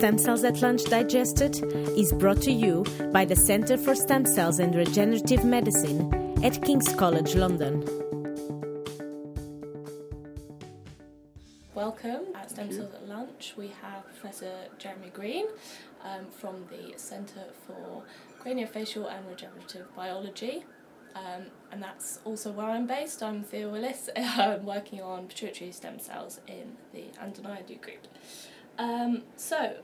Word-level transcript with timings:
Stem 0.00 0.16
Cells 0.16 0.44
at 0.44 0.62
Lunch 0.62 0.84
Digested 0.84 1.62
is 1.94 2.10
brought 2.14 2.40
to 2.40 2.50
you 2.50 2.86
by 3.12 3.26
the 3.26 3.36
Centre 3.36 3.76
for 3.76 3.94
Stem 3.94 4.24
Cells 4.24 4.58
and 4.58 4.74
Regenerative 4.74 5.44
Medicine 5.44 6.10
at 6.42 6.62
King's 6.62 6.90
College 6.94 7.34
London. 7.34 7.84
Welcome 11.74 12.34
at 12.34 12.48
Stem 12.50 12.72
Cells 12.72 12.94
at 12.94 13.06
Lunch. 13.10 13.52
We 13.58 13.72
have 13.82 14.06
Professor 14.06 14.50
Jeremy 14.78 15.10
Green 15.12 15.44
um, 16.02 16.24
from 16.30 16.64
the 16.70 16.98
Centre 16.98 17.48
for 17.66 18.02
Craniofacial 18.42 19.14
and 19.14 19.28
Regenerative 19.28 19.94
Biology. 19.94 20.64
Um, 21.14 21.42
and 21.72 21.82
that's 21.82 22.20
also 22.24 22.52
where 22.52 22.68
I'm 22.68 22.86
based. 22.86 23.22
I'm 23.22 23.44
Thea 23.44 23.68
Willis, 23.68 24.08
I'm 24.16 24.64
working 24.64 25.02
on 25.02 25.26
pituitary 25.26 25.72
stem 25.72 25.98
cells 25.98 26.40
in 26.46 26.78
the 26.94 27.10
Andoniadou 27.22 27.82
group. 27.82 28.06
Um, 28.78 29.24
so, 29.36 29.74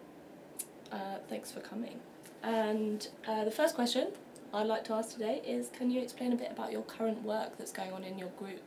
uh, 0.93 1.19
thanks 1.29 1.51
for 1.51 1.61
coming. 1.61 2.01
And 2.43 3.09
uh, 3.27 3.45
the 3.45 3.51
first 3.51 3.75
question 3.75 4.09
I'd 4.53 4.67
like 4.67 4.85
to 4.85 4.95
ask 4.95 5.13
today 5.13 5.43
is 5.47 5.69
can 5.69 5.91
you 5.91 6.01
explain 6.01 6.33
a 6.33 6.37
bit 6.37 6.51
about 6.51 6.73
your 6.73 6.83
current 6.83 7.23
work 7.23 7.59
that's 7.59 7.73
going 7.73 7.93
on 7.93 8.05
in 8.05 8.19
your 8.19 8.29
group? 8.39 8.61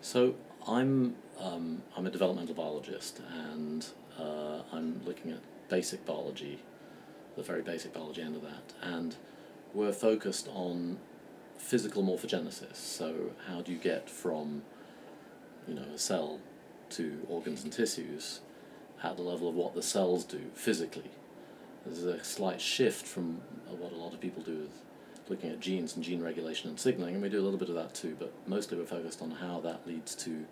So, 0.00 0.34
I'm, 0.66 1.16
um, 1.38 1.82
I'm 1.96 2.06
a 2.06 2.10
developmental 2.10 2.54
biologist 2.54 3.20
and 3.32 3.86
uh, 4.18 4.60
I'm 4.72 5.00
looking 5.04 5.32
at 5.32 5.40
basic 5.68 6.04
biology, 6.06 6.60
the 7.36 7.42
very 7.42 7.62
basic 7.62 7.92
biology 7.92 8.22
end 8.22 8.36
of 8.36 8.42
that. 8.42 8.74
And 8.80 9.16
we're 9.74 9.92
focused 9.92 10.48
on 10.52 10.98
physical 11.56 12.02
morphogenesis. 12.02 12.76
So 12.76 13.30
how 13.48 13.62
do 13.62 13.72
you 13.72 13.78
get 13.78 14.10
from, 14.10 14.62
you 15.66 15.74
know, 15.74 15.86
a 15.94 15.98
cell 15.98 16.40
to 16.90 17.26
organs 17.28 17.64
and 17.64 17.72
tissues 17.72 18.40
at 19.02 19.16
the 19.16 19.22
level 19.22 19.48
of 19.48 19.54
what 19.54 19.74
the 19.74 19.82
cells 19.82 20.24
do 20.24 20.40
physically? 20.54 21.10
There's 21.84 22.04
a 22.04 22.22
slight 22.22 22.60
shift 22.60 23.06
from 23.06 23.40
what 23.68 23.92
a 23.92 23.96
lot 23.96 24.14
of 24.14 24.20
people 24.20 24.42
do 24.42 24.58
with 24.58 24.82
looking 25.28 25.50
at 25.50 25.60
genes 25.60 25.94
and 25.94 26.04
gene 26.04 26.22
regulation 26.22 26.68
and 26.68 26.78
signaling, 26.78 27.14
and 27.14 27.22
we 27.22 27.28
do 27.28 27.40
a 27.40 27.42
little 27.42 27.58
bit 27.58 27.68
of 27.68 27.74
that 27.74 27.94
too, 27.94 28.16
but 28.18 28.32
mostly 28.46 28.76
we're 28.76 28.84
focused 28.84 29.22
on 29.22 29.30
how 29.30 29.60
that 29.60 29.86
leads 29.86 30.14
to 30.14 30.44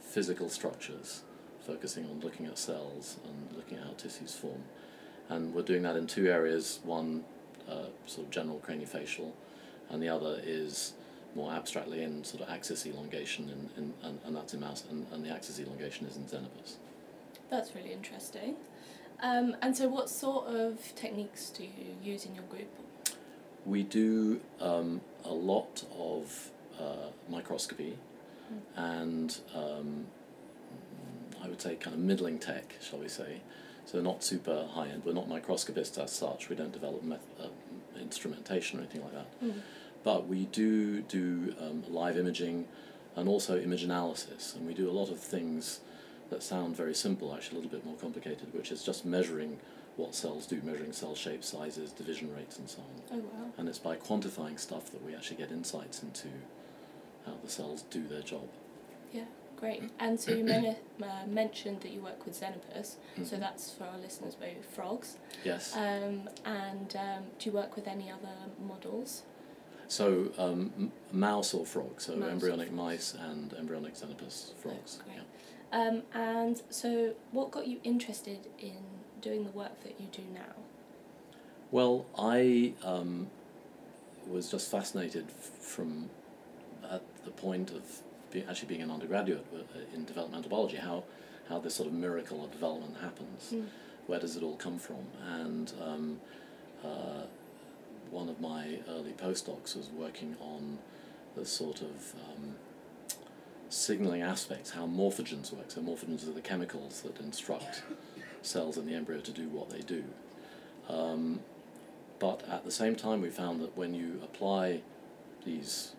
physical 0.00 0.48
structures, 0.48 1.22
focusing 1.66 2.04
on 2.06 2.20
looking 2.20 2.46
at 2.46 2.58
cells 2.58 3.16
and 3.24 3.56
looking 3.56 3.78
at 3.78 3.84
how 3.84 3.92
tissues 3.92 4.34
form. 4.34 4.62
And 5.28 5.54
we're 5.54 5.62
doing 5.62 5.82
that 5.82 5.96
in 5.96 6.06
two 6.06 6.28
areas 6.28 6.80
one, 6.84 7.24
uh, 7.68 7.86
sort 8.06 8.26
of 8.26 8.30
general 8.30 8.60
craniofacial, 8.66 9.32
and 9.88 10.02
the 10.02 10.08
other 10.08 10.40
is 10.44 10.92
more 11.34 11.52
abstractly 11.52 12.02
in 12.02 12.22
sort 12.24 12.42
of 12.42 12.50
axis 12.50 12.86
elongation, 12.86 13.48
in, 13.76 13.94
and, 14.02 14.18
and 14.24 14.36
that's 14.36 14.52
in 14.52 14.60
mouse, 14.60 14.84
and, 14.90 15.06
and 15.12 15.24
the 15.24 15.30
axis 15.30 15.58
elongation 15.58 16.06
is 16.06 16.16
in 16.16 16.24
Xenopus. 16.24 16.74
That's 17.52 17.74
really 17.74 17.92
interesting. 17.92 18.56
Um, 19.22 19.56
and 19.60 19.76
so, 19.76 19.86
what 19.86 20.08
sort 20.08 20.46
of 20.46 20.94
techniques 20.96 21.50
do 21.50 21.64
you 21.64 21.94
use 22.02 22.24
in 22.24 22.34
your 22.34 22.44
group? 22.44 22.70
We 23.66 23.82
do 23.82 24.40
um, 24.58 25.02
a 25.22 25.32
lot 25.32 25.84
of 25.96 26.50
uh, 26.80 27.10
microscopy 27.28 27.98
and 28.74 29.38
um, 29.54 30.06
I 31.44 31.48
would 31.48 31.60
say 31.60 31.76
kind 31.76 31.94
of 31.94 32.00
middling 32.00 32.38
tech, 32.38 32.74
shall 32.80 32.98
we 32.98 33.08
say. 33.08 33.42
So 33.84 34.00
not 34.00 34.24
super 34.24 34.66
high 34.72 34.88
end. 34.88 35.02
We're 35.04 35.12
not 35.12 35.28
microscopists 35.28 35.98
as 35.98 36.10
such. 36.10 36.48
We 36.48 36.56
don't 36.56 36.72
develop 36.72 37.02
meth- 37.02 37.20
uh, 37.38 37.48
instrumentation 38.00 38.78
or 38.78 38.82
anything 38.82 39.02
like 39.02 39.12
that. 39.12 39.44
Mm. 39.44 39.60
But 40.04 40.26
we 40.26 40.46
do 40.46 41.02
do 41.02 41.54
um, 41.60 41.84
live 41.88 42.16
imaging 42.16 42.66
and 43.14 43.28
also 43.28 43.58
image 43.58 43.82
analysis. 43.82 44.54
And 44.56 44.66
we 44.66 44.72
do 44.72 44.88
a 44.88 44.92
lot 44.92 45.10
of 45.10 45.20
things 45.20 45.80
that 46.30 46.42
sound 46.42 46.76
very 46.76 46.94
simple, 46.94 47.34
actually 47.34 47.58
a 47.58 47.60
little 47.62 47.76
bit 47.78 47.84
more 47.86 47.96
complicated, 47.96 48.52
which 48.54 48.70
is 48.72 48.82
just 48.82 49.04
measuring 49.04 49.58
what 49.96 50.14
cells 50.14 50.46
do, 50.46 50.60
measuring 50.64 50.92
cell 50.92 51.14
shape, 51.14 51.44
sizes, 51.44 51.92
division 51.92 52.34
rates, 52.34 52.58
and 52.58 52.68
so 52.68 52.78
on. 52.80 53.18
Oh, 53.18 53.18
wow. 53.18 53.50
And 53.58 53.68
it's 53.68 53.78
by 53.78 53.96
quantifying 53.96 54.58
stuff 54.58 54.90
that 54.92 55.04
we 55.04 55.14
actually 55.14 55.36
get 55.36 55.50
insights 55.50 56.02
into 56.02 56.28
how 57.26 57.34
the 57.44 57.50
cells 57.50 57.82
do 57.90 58.06
their 58.08 58.22
job. 58.22 58.48
Yeah, 59.12 59.24
great. 59.58 59.82
And 60.00 60.18
so, 60.18 60.32
you 60.32 60.44
men- 60.44 60.76
uh, 61.02 61.26
mentioned 61.26 61.82
that 61.82 61.92
you 61.92 62.00
work 62.00 62.24
with 62.24 62.40
Xenopus, 62.40 62.96
so 63.22 63.36
Mhm. 63.36 63.40
that's 63.40 63.70
for 63.74 63.84
our 63.84 63.98
listeners, 63.98 64.36
maybe 64.40 64.60
frogs. 64.62 65.18
Yes. 65.44 65.76
Um, 65.76 66.30
and 66.46 66.96
um, 66.96 67.24
do 67.38 67.50
you 67.50 67.52
work 67.52 67.76
with 67.76 67.86
any 67.86 68.10
other 68.10 68.34
models? 68.66 69.22
So, 69.88 70.32
um, 70.38 70.72
m- 70.78 70.92
mouse 71.12 71.52
or 71.52 71.66
frog, 71.66 72.00
so 72.00 72.16
Mouse 72.16 72.30
embryonic 72.30 72.72
mice 72.72 73.12
and 73.12 73.52
embryonic 73.52 73.92
xenopus 73.94 74.54
frogs. 74.54 75.00
great. 75.04 75.16
yeah. 75.16 75.22
Um, 75.72 76.02
and 76.12 76.60
so, 76.68 77.14
what 77.30 77.50
got 77.50 77.66
you 77.66 77.78
interested 77.82 78.46
in 78.58 78.76
doing 79.22 79.44
the 79.44 79.50
work 79.50 79.82
that 79.84 79.98
you 79.98 80.06
do 80.12 80.22
now? 80.32 80.54
Well, 81.70 82.04
I 82.18 82.74
um, 82.84 83.28
was 84.28 84.50
just 84.50 84.70
fascinated 84.70 85.26
f- 85.30 85.64
from 85.64 86.10
at 86.90 87.02
the 87.24 87.30
point 87.30 87.70
of 87.70 88.02
be, 88.30 88.44
actually 88.48 88.68
being 88.68 88.82
an 88.82 88.90
undergraduate 88.90 89.46
uh, 89.54 89.78
in 89.94 90.04
developmental 90.04 90.50
biology, 90.50 90.76
how, 90.76 91.04
how 91.48 91.58
this 91.58 91.74
sort 91.74 91.88
of 91.88 91.94
miracle 91.94 92.44
of 92.44 92.50
development 92.52 92.96
happens. 93.00 93.52
Mm. 93.54 93.66
Where 94.06 94.20
does 94.20 94.36
it 94.36 94.42
all 94.42 94.56
come 94.56 94.78
from? 94.78 95.06
And 95.26 95.72
um, 95.82 96.20
uh, 96.84 97.26
one 98.10 98.28
of 98.28 98.40
my 98.40 98.78
early 98.88 99.12
postdocs 99.12 99.76
was 99.76 99.88
working 99.96 100.36
on 100.40 100.78
the 101.34 101.46
sort 101.46 101.80
of 101.80 102.14
um, 102.28 102.56
signaling 103.72 104.22
aspects, 104.22 104.70
how 104.70 104.86
morphogens 104.86 105.52
work. 105.52 105.70
So 105.70 105.80
morphogens 105.80 106.28
are 106.28 106.32
the 106.32 106.42
chemicals 106.42 107.00
that 107.02 107.18
instruct 107.20 107.82
cells 108.42 108.76
in 108.76 108.86
the 108.86 108.94
embryo 108.94 109.20
to 109.20 109.30
do 109.30 109.48
what 109.48 109.70
they 109.70 109.80
do. 109.80 110.04
Um, 110.88 111.40
but 112.18 112.46
at 112.48 112.64
the 112.64 112.70
same 112.70 112.96
time, 112.96 113.22
we 113.22 113.30
found 113.30 113.60
that 113.60 113.76
when 113.76 113.94
you 113.94 114.20
apply 114.22 114.82
these 115.44 115.92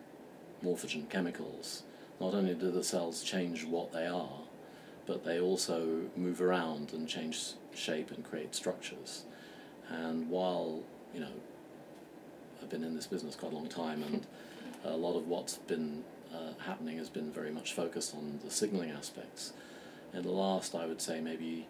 morphogen 0.63 1.09
chemicals, 1.09 1.83
not 2.21 2.33
only 2.33 2.53
do 2.53 2.71
the 2.71 2.83
cells 2.83 3.23
change 3.23 3.65
what 3.65 3.91
they 3.91 4.05
are, 4.05 4.39
but 5.05 5.25
they 5.25 5.39
also 5.39 6.03
move 6.15 6.41
around 6.41 6.93
and 6.93 7.09
change 7.09 7.53
shape 7.73 8.11
and 8.11 8.23
create 8.23 8.55
structures. 8.55 9.23
And 9.89 10.29
while, 10.29 10.81
you 11.13 11.19
know, 11.19 11.33
I've 12.61 12.69
been 12.69 12.83
in 12.83 12.95
this 12.95 13.07
business 13.07 13.35
quite 13.35 13.51
a 13.51 13.55
long 13.55 13.67
time, 13.67 14.03
and 14.03 14.25
a 14.85 14.95
lot 14.95 15.17
of 15.17 15.27
what's 15.27 15.57
been 15.57 16.03
uh, 16.33 16.53
happening 16.65 16.97
has 16.97 17.09
been 17.09 17.31
very 17.31 17.51
much 17.51 17.73
focused 17.73 18.13
on 18.15 18.39
the 18.43 18.51
signaling 18.51 18.91
aspects. 18.91 19.53
In 20.13 20.23
the 20.23 20.31
last, 20.31 20.75
I 20.75 20.85
would 20.85 21.01
say, 21.01 21.21
maybe 21.21 21.67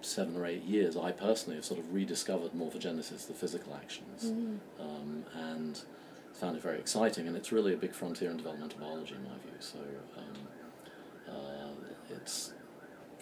seven 0.00 0.36
or 0.36 0.46
eight 0.46 0.62
years, 0.64 0.96
I 0.96 1.12
personally 1.12 1.56
have 1.56 1.64
sort 1.64 1.78
of 1.80 1.92
rediscovered 1.94 2.52
morphogenesis, 2.52 3.26
the 3.26 3.34
physical 3.34 3.74
actions, 3.74 4.24
Mm. 4.24 4.58
um, 4.80 5.24
and 5.34 5.80
found 6.34 6.56
it 6.56 6.62
very 6.62 6.78
exciting. 6.78 7.26
And 7.28 7.36
it's 7.36 7.52
really 7.52 7.72
a 7.72 7.76
big 7.76 7.92
frontier 7.94 8.30
in 8.30 8.36
developmental 8.36 8.80
biology, 8.80 9.14
in 9.14 9.22
my 9.24 9.38
view. 9.38 9.52
So 9.60 9.78
um, 10.16 10.48
uh, 11.28 12.14
it's 12.16 12.52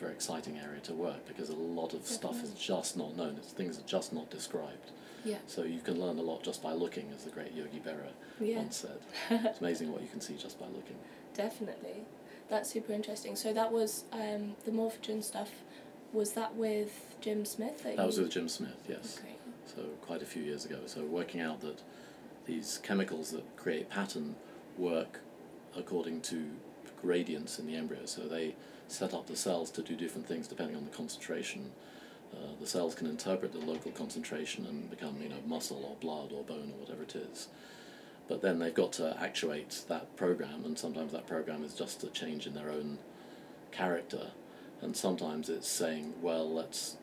very 0.01 0.13
exciting 0.13 0.59
area 0.59 0.81
to 0.81 0.95
work 0.95 1.27
because 1.29 1.51
a 1.51 1.55
lot 1.57 1.93
of 1.95 2.07
stuff 2.07 2.43
is 2.43 2.51
just 2.55 2.97
not 2.97 3.17
known. 3.17 3.37
It's 3.37 3.53
things 3.53 3.79
are 3.79 3.83
just 3.87 4.13
not 4.13 4.31
described. 4.31 4.91
Yeah. 5.25 5.37
So 5.47 5.63
you 5.65 5.81
can 5.81 6.01
learn 6.01 6.19
a 6.19 6.23
lot 6.23 6.43
just 6.43 6.63
by 6.63 6.73
looking, 6.73 7.11
as 7.15 7.25
the 7.25 7.31
great 7.31 7.53
Yogi 7.53 7.81
Berra 7.87 8.09
Yeah. 8.41 8.57
once 8.57 8.77
said. 8.79 8.99
It's 9.45 9.61
amazing 9.61 9.93
what 9.93 10.01
you 10.01 10.09
can 10.09 10.21
see 10.23 10.35
just 10.37 10.59
by 10.59 10.67
looking. 10.67 10.97
Definitely. 11.35 12.05
That's 12.49 12.71
super 12.71 12.93
interesting. 12.95 13.37
So 13.37 13.53
that 13.53 13.71
was 13.71 14.05
um, 14.13 14.57
the 14.65 14.73
morphogen 14.73 15.23
stuff. 15.23 15.51
Was 16.13 16.33
that 16.33 16.57
with 16.57 17.15
Jim 17.21 17.45
Smith? 17.45 17.83
That, 17.85 17.97
That 17.97 18.07
was 18.07 18.19
with 18.19 18.31
Jim 18.31 18.49
Smith, 18.49 18.83
yes. 18.89 19.21
Great. 19.23 19.37
So 19.67 19.83
quite 20.01 20.23
a 20.23 20.27
few 20.27 20.43
years 20.43 20.65
ago. 20.65 20.79
So 20.87 21.05
working 21.05 21.41
out 21.41 21.61
that 21.61 21.83
these 22.47 22.81
chemicals 22.83 23.31
that 23.31 23.45
create 23.57 23.89
pattern 23.91 24.35
work 24.79 25.21
according 25.77 26.23
to 26.23 26.47
gradients 27.03 27.59
in 27.59 27.67
the 27.67 27.77
embryo. 27.77 28.07
So 28.07 28.23
they 28.23 28.55
set 28.89 29.15
up 29.15 29.27
the 29.27 29.37
cells 29.37 29.71
to 29.73 29.83
do 29.83 29.97
different 29.97 30.27
things 30.27 30.49
depending 30.49 30.77
on 30.77 30.85
the 30.85 30.91
concentration. 30.91 31.71
Uh, 32.33 32.55
the 32.61 32.67
cells 32.67 32.95
can 32.95 33.07
interpret 33.07 33.53
the 33.53 33.59
local 33.59 33.91
concentration 33.91 34.67
and 34.67 34.91
become, 34.91 35.21
you 35.21 35.29
know, 35.29 35.41
muscle 35.47 35.85
or 35.85 35.97
blood 35.97 36.33
or 36.33 36.45
bone 36.45 36.73
or 36.75 36.81
whatever 36.81 37.03
it 37.03 37.17
is. 37.17 37.49
But 38.29 38.43
then 38.43 38.61
they've 38.61 38.73
got 38.73 38.93
to 38.93 39.17
actuate 39.21 39.83
that 39.89 40.17
program, 40.17 40.65
and 40.65 40.79
sometimes 40.79 41.11
that 41.11 41.27
program 41.27 41.65
is 41.65 41.75
just 41.75 42.05
a 42.05 42.09
change 42.11 42.47
in 42.47 42.55
their 42.55 42.71
own 42.71 42.99
character, 43.73 44.31
and 44.81 44.97
sometimes 44.97 45.49
it's 45.49 45.67
saying, 45.67 46.15
well, 46.23 46.49
let's 46.49 46.97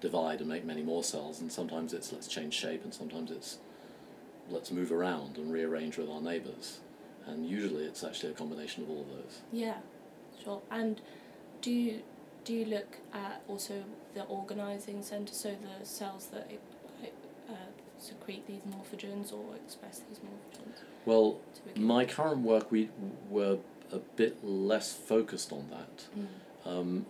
divide 0.00 0.40
and 0.40 0.48
make 0.48 0.64
many 0.64 0.82
more 0.82 1.04
cells, 1.04 1.42
and 1.42 1.52
sometimes 1.52 1.92
it's 1.92 2.12
let's 2.12 2.28
change 2.28 2.54
shape, 2.54 2.82
and 2.82 2.94
sometimes 2.94 3.30
it's 3.30 3.58
let's 4.48 4.70
move 4.70 4.90
around 4.90 5.36
and 5.36 5.52
rearrange 5.52 5.98
with 5.98 6.08
our 6.08 6.22
neighbours. 6.22 6.78
And 7.26 7.48
usually 7.48 7.84
it's 7.84 8.04
actually 8.04 8.32
a 8.32 8.34
combination 8.34 8.82
of 8.82 8.90
all 8.90 9.00
of 9.00 9.08
those. 9.08 9.40
Yeah, 9.52 9.76
sure. 10.42 10.60
And 10.70 11.00
do 11.62 11.70
you, 11.70 12.02
do 12.44 12.52
you 12.52 12.66
look 12.66 12.98
at 13.12 13.42
also 13.48 13.84
the 14.14 14.24
organising 14.24 15.02
centre, 15.02 15.32
so 15.32 15.50
the 15.50 15.86
cells 15.86 16.26
that 16.26 16.50
uh, 17.48 17.54
secrete 17.98 18.46
these 18.46 18.60
morphogens 18.68 19.32
or 19.32 19.56
express 19.56 20.02
these 20.08 20.18
morphogens? 20.18 20.82
Well, 21.06 21.38
my 21.76 22.04
current 22.04 22.42
work, 22.42 22.70
we 22.70 22.90
were 23.30 23.58
a 23.92 23.98
bit 23.98 24.44
less 24.44 24.92
focused 24.92 25.52
on 25.52 25.68
that. 25.70 26.04
Mm. 26.18 26.26
Um, 26.66 27.06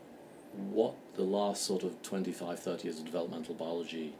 what 0.70 0.94
the 1.14 1.22
last 1.22 1.64
sort 1.64 1.82
of 1.82 2.00
25, 2.02 2.60
30 2.60 2.84
years 2.84 2.98
of 2.98 3.04
developmental 3.04 3.54
biology 3.54 4.14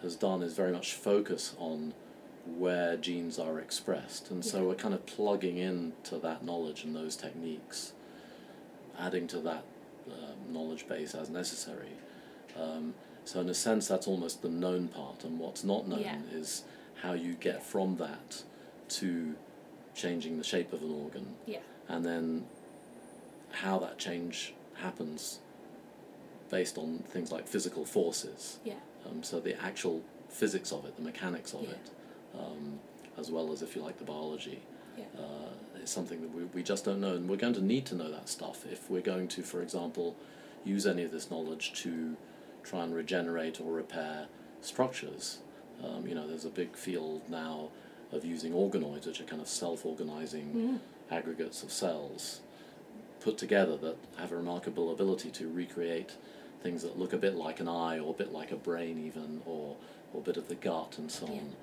has 0.00 0.16
done 0.16 0.42
is 0.42 0.54
very 0.54 0.72
much 0.72 0.94
focus 0.94 1.54
on 1.58 1.94
where 2.46 2.96
genes 2.96 3.38
are 3.38 3.58
expressed. 3.58 4.30
And 4.30 4.44
so 4.44 4.64
we're 4.66 4.74
kind 4.74 4.94
of 4.94 5.06
plugging 5.06 5.58
into 5.58 6.16
that 6.18 6.44
knowledge 6.44 6.84
and 6.84 6.94
those 6.94 7.16
techniques, 7.16 7.92
adding 8.98 9.26
to 9.28 9.38
that 9.40 9.64
um, 10.10 10.52
knowledge 10.52 10.88
base 10.88 11.14
as 11.14 11.30
necessary. 11.30 11.92
Um, 12.60 12.94
so, 13.24 13.40
in 13.40 13.48
a 13.48 13.54
sense, 13.54 13.86
that's 13.86 14.08
almost 14.08 14.42
the 14.42 14.48
known 14.48 14.88
part, 14.88 15.22
and 15.22 15.38
what's 15.38 15.62
not 15.62 15.86
known 15.86 16.00
Yeah. 16.00 16.18
is 16.32 16.64
how 17.02 17.12
you 17.12 17.34
get 17.34 17.62
from 17.62 17.96
that 17.98 18.42
to 18.90 19.36
changing 19.94 20.38
the 20.38 20.44
shape 20.44 20.72
of 20.72 20.82
an 20.82 20.90
organ, 20.92 21.36
Yeah. 21.46 21.60
and 21.88 22.04
then 22.04 22.46
how 23.52 23.78
that 23.78 23.98
change 23.98 24.54
happens 24.74 25.38
based 26.50 26.76
on 26.76 26.98
things 27.08 27.30
like 27.30 27.46
physical 27.46 27.84
forces. 27.84 28.58
Yeah. 28.64 28.74
Um, 29.08 29.22
so 29.22 29.38
the 29.38 29.54
actual 29.62 30.02
physics 30.28 30.72
of 30.72 30.84
it, 30.84 30.96
the 30.96 31.02
mechanics 31.02 31.54
of 31.54 31.62
Yeah. 31.62 31.70
it, 31.70 31.90
um, 32.38 32.78
as 33.18 33.30
well 33.30 33.52
as 33.52 33.62
if 33.62 33.76
you 33.76 33.82
like 33.82 33.98
the 33.98 34.04
biology, 34.04 34.60
Yeah. 34.96 35.04
uh, 35.18 35.78
is 35.82 35.90
something 35.90 36.20
that 36.20 36.34
we, 36.34 36.44
we 36.44 36.62
just 36.62 36.84
don't 36.84 37.00
know, 37.00 37.14
and 37.14 37.28
we're 37.28 37.36
going 37.36 37.54
to 37.54 37.60
need 37.64 37.86
to 37.86 37.94
know 37.94 38.10
that 38.10 38.28
stuff 38.28 38.64
if 38.70 38.90
we're 38.90 39.00
going 39.02 39.28
to, 39.28 39.42
for 39.42 39.62
example, 39.62 40.16
use 40.64 40.86
any 40.86 41.02
of 41.02 41.10
this 41.10 41.30
knowledge 41.30 41.72
to 41.82 42.16
try 42.62 42.84
and 42.84 42.94
regenerate 42.94 43.60
or 43.60 43.72
repair 43.72 44.26
structures. 44.60 45.38
Um, 45.82 46.06
you 46.06 46.14
know, 46.14 46.26
there's 46.28 46.44
a 46.44 46.50
big 46.50 46.76
field 46.76 47.22
now 47.28 47.70
of 48.12 48.24
using 48.24 48.52
organoids, 48.52 49.06
which 49.06 49.20
are 49.20 49.24
kind 49.24 49.42
of 49.42 49.48
self-organizing 49.48 50.52
Mm. 50.54 50.78
aggregates 51.10 51.62
of 51.62 51.72
cells 51.72 52.40
put 53.20 53.38
together 53.38 53.76
that 53.78 53.96
have 54.18 54.32
a 54.32 54.36
remarkable 54.36 54.90
ability 54.92 55.30
to 55.30 55.48
recreate 55.48 56.12
things 56.62 56.82
that 56.82 56.98
look 56.98 57.12
a 57.12 57.16
bit 57.16 57.34
like 57.34 57.60
an 57.60 57.68
eye 57.68 57.98
or 57.98 58.10
a 58.10 58.16
bit 58.16 58.32
like 58.32 58.50
a 58.52 58.56
brain 58.56 58.98
even 59.04 59.40
or, 59.46 59.76
or 60.12 60.20
a 60.20 60.24
bit 60.24 60.36
of 60.36 60.48
the 60.48 60.54
gut 60.54 60.96
and 60.98 61.10
so 61.10 61.26
Yeah. 61.26 61.32
on. 61.32 61.56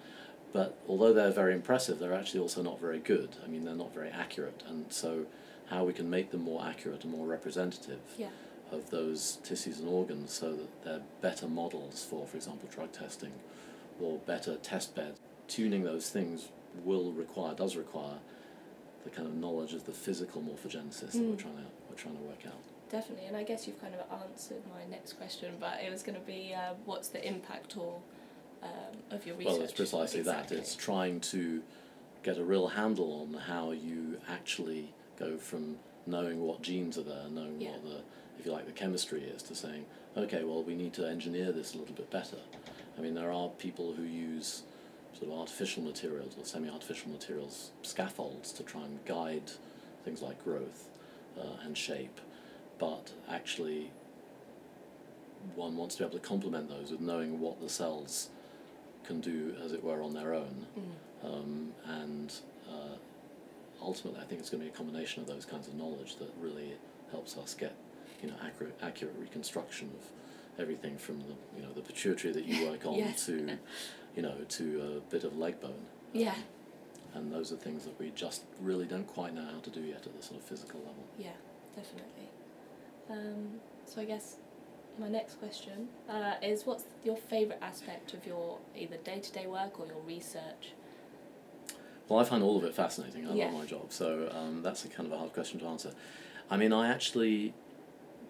But 0.51 0.77
although 0.87 1.13
they're 1.13 1.31
very 1.31 1.53
impressive, 1.53 1.99
they're 1.99 2.13
actually 2.13 2.39
also 2.39 2.61
not 2.63 2.79
very 2.79 2.99
good. 2.99 3.35
I 3.43 3.47
mean, 3.47 3.65
they're 3.65 3.75
not 3.75 3.93
very 3.93 4.09
accurate. 4.09 4.63
And 4.67 4.91
so 4.91 5.25
how 5.67 5.83
we 5.85 5.93
can 5.93 6.09
make 6.09 6.31
them 6.31 6.41
more 6.41 6.65
accurate 6.65 7.03
and 7.03 7.11
more 7.13 7.27
representative 7.27 7.99
Yeah. 8.17 8.29
of 8.71 8.89
those 8.89 9.37
tissues 9.43 9.79
and 9.79 9.87
organs 9.87 10.31
so 10.33 10.53
that 10.55 10.83
they're 10.83 11.01
better 11.21 11.47
models 11.47 12.03
for, 12.03 12.25
for 12.25 12.37
example, 12.37 12.67
drug 12.71 12.91
testing 12.91 13.33
or 14.01 14.17
better 14.19 14.55
test 14.57 14.95
beds. 14.95 15.19
Tuning 15.47 15.83
those 15.83 16.09
things 16.09 16.49
will 16.83 17.11
require, 17.11 17.53
does 17.53 17.75
require, 17.75 18.19
the 19.03 19.09
kind 19.09 19.27
of 19.27 19.33
knowledge 19.35 19.73
of 19.73 19.85
the 19.85 19.91
physical 19.93 20.41
morphogenesis 20.41 21.11
that 21.13 21.21
we're 21.21 21.35
Mm. 21.35 21.37
trying 21.37 21.55
to 21.57 21.63
we're 21.89 21.95
trying 21.95 22.17
to 22.17 22.23
work 22.23 22.45
out. 22.45 22.53
Definitely, 22.89 23.25
and 23.25 23.35
I 23.37 23.43
guess 23.43 23.65
you've 23.67 23.79
kind 23.81 23.93
of 23.95 24.21
answered 24.21 24.61
my 24.67 24.83
next 24.89 25.13
question, 25.13 25.55
but 25.59 25.79
it 25.81 25.89
was 25.91 26.03
going 26.03 26.19
to 26.19 26.25
be 26.25 26.53
uh, 26.53 26.73
what's 26.85 27.07
the 27.09 27.25
impact 27.25 27.77
or 27.77 27.99
um, 28.63 28.69
of 29.11 29.25
your 29.25 29.35
research? 29.35 29.53
Well, 29.53 29.61
it's 29.63 29.73
precisely 29.73 30.19
Exactly. 30.19 30.57
that. 30.57 30.61
It's 30.61 30.75
trying 30.75 31.19
to 31.21 31.61
get 32.23 32.37
a 32.37 32.43
real 32.43 32.67
handle 32.67 33.21
on 33.21 33.39
how 33.41 33.71
you 33.71 34.19
actually 34.27 34.93
go 35.17 35.37
from 35.37 35.77
knowing 36.05 36.41
what 36.41 36.61
genes 36.61 36.97
are 36.97 37.03
there, 37.03 37.27
knowing 37.29 37.61
Yeah. 37.61 37.71
what 37.71 37.83
the, 37.83 38.01
if 38.39 38.45
you 38.45 38.51
like, 38.51 38.65
the 38.65 38.71
chemistry 38.71 39.23
is, 39.23 39.41
to 39.43 39.55
saying, 39.55 39.85
okay, 40.17 40.43
well, 40.43 40.63
we 40.63 40.75
need 40.75 40.93
to 40.93 41.07
engineer 41.07 41.51
this 41.51 41.73
a 41.73 41.77
little 41.77 41.95
bit 41.95 42.09
better. 42.09 42.37
I 42.97 43.01
mean, 43.01 43.13
there 43.13 43.31
are 43.31 43.49
people 43.49 43.93
who 43.93 44.03
use 44.03 44.63
sort 45.13 45.31
of 45.31 45.37
artificial 45.39 45.83
materials 45.83 46.35
or 46.37 46.45
semi-artificial 46.45 47.11
materials, 47.11 47.71
scaffolds, 47.81 48.51
to 48.53 48.63
try 48.63 48.81
and 48.83 49.03
guide 49.05 49.51
things 50.03 50.21
like 50.21 50.43
growth 50.43 50.89
uh, 51.39 51.63
and 51.63 51.77
shape, 51.77 52.19
but 52.77 53.11
actually 53.29 53.91
one 55.55 55.77
wants 55.77 55.95
to 55.95 56.03
be 56.03 56.07
able 56.07 56.19
to 56.19 56.25
complement 56.25 56.69
those 56.69 56.91
with 56.91 57.01
knowing 57.01 57.39
what 57.39 57.59
the 57.61 57.69
cells 57.69 58.29
can 59.09 59.19
do, 59.21 59.55
as 59.65 59.73
it 59.73 59.83
were, 59.83 60.01
on 60.03 60.13
their 60.13 60.33
own. 60.35 60.65
Mm. 60.77 61.25
Um, 61.27 61.71
and 61.87 62.33
uh, 62.69 62.95
ultimately, 63.81 64.21
I 64.21 64.25
think 64.25 64.39
it's 64.39 64.49
going 64.51 64.61
to 64.61 64.69
be 64.69 64.73
a 64.73 64.77
combination 64.77 65.21
of 65.23 65.27
those 65.27 65.45
kinds 65.45 65.67
of 65.67 65.73
knowledge 65.73 66.15
that 66.17 66.29
really 66.39 66.73
helps 67.11 67.35
us 67.37 67.55
get, 67.55 67.75
you 68.21 68.29
know, 68.29 68.35
accurate, 68.45 68.77
accurate 68.81 69.15
reconstruction 69.19 69.89
of 69.99 70.61
everything 70.61 70.97
from 70.97 71.19
the, 71.21 71.35
you 71.57 71.63
know, 71.63 71.73
the 71.73 71.81
pituitary 71.81 72.31
that 72.33 72.45
you 72.45 72.67
work 72.69 72.85
on 72.85 72.93
Yes. 72.95 73.25
to, 73.25 73.57
you 74.15 74.21
know, 74.21 74.35
to 74.47 74.97
a 74.97 75.11
bit 75.11 75.23
of 75.23 75.37
leg 75.37 75.59
bone. 75.59 75.85
Yeah, 76.13 76.35
And 77.15 77.31
those 77.31 77.51
are 77.51 77.55
things 77.55 77.83
that 77.85 77.99
we 77.99 78.11
just 78.15 78.43
really 78.61 78.85
don't 78.85 79.07
quite 79.07 79.33
know 79.33 79.45
how 79.53 79.59
to 79.59 79.69
do 79.71 79.81
yet 79.81 80.05
at 80.05 80.15
the 80.15 80.21
sort 80.23 80.39
of 80.39 80.45
physical 80.45 80.79
level. 80.81 81.03
yeah, 81.17 81.37
definitely. 81.75 82.29
Um, 83.09 83.59
so 83.85 84.01
I 84.01 84.05
guess 84.05 84.35
my 84.99 85.07
next 85.07 85.39
question 85.39 85.87
uh, 86.09 86.33
is 86.41 86.65
what's 86.65 86.83
your 87.03 87.15
favourite 87.17 87.61
aspect 87.61 88.13
of 88.13 88.25
your 88.25 88.57
either 88.75 88.97
day 88.97 89.19
to 89.19 89.31
day 89.31 89.47
work 89.47 89.79
or 89.79 89.85
your 89.87 90.01
research? 90.05 90.73
Well, 92.07 92.19
I 92.19 92.23
find 92.23 92.43
all 92.43 92.57
of 92.57 92.63
it 92.63 92.73
fascinating. 92.73 93.27
I 93.27 93.33
Yeah. 93.35 93.45
love 93.45 93.53
my 93.53 93.65
job, 93.65 93.91
so 93.91 94.31
um, 94.33 94.61
that's 94.63 94.83
a 94.83 94.87
kind 94.89 95.05
of 95.07 95.13
a 95.13 95.17
hard 95.17 95.31
question 95.33 95.59
to 95.59 95.65
answer. 95.67 95.91
I 96.49 96.57
mean, 96.57 96.73
I 96.73 96.89
actually, 96.89 97.53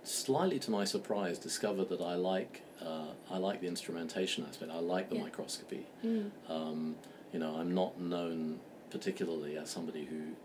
slightly 0.03 0.59
to 0.59 0.71
my 0.71 0.83
surprise, 0.83 1.39
discovered 1.39 1.89
that 1.89 2.01
I 2.01 2.15
like 2.15 2.61
uh, 2.81 3.07
I 3.29 3.37
like 3.37 3.59
the 3.59 3.67
instrumentation 3.67 4.45
aspect. 4.47 4.71
I 4.71 4.79
like 4.79 5.09
the 5.09 5.15
Yeah. 5.15 5.23
microscopy. 5.23 5.85
Mm. 6.03 6.31
Um, 6.47 6.95
you 7.33 7.39
know, 7.39 7.55
I'm 7.57 7.73
not 7.73 7.99
known 7.99 8.61
particularly 8.89 9.57
as 9.57 9.69
somebody 9.69 10.05
who 10.05 10.35